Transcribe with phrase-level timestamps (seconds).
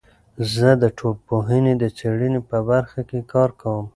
[0.53, 3.85] زه د ټولنپوهنې د څیړنې په برخه کې کار کوم.